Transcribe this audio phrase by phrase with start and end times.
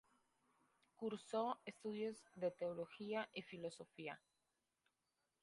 [0.95, 4.19] Cursó estudios de teología y filosofía.